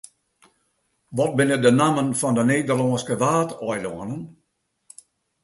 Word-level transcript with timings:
Wat 1.19 1.33
binne 1.41 1.57
de 1.65 1.71
nammen 1.79 2.09
fan 2.21 2.35
de 2.39 2.43
Nederlânske 2.51 3.15
Waadeilannen? 3.21 4.21